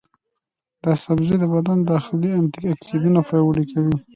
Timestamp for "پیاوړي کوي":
3.27-3.97